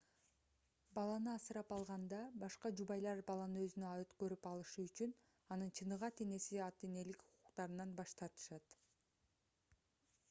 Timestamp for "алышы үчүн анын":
4.53-5.71